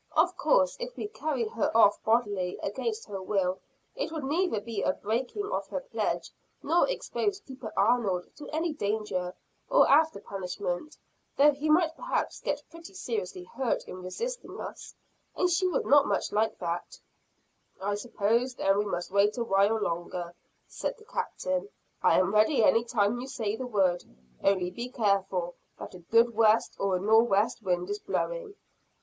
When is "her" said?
1.47-1.69, 3.05-3.21, 5.67-5.79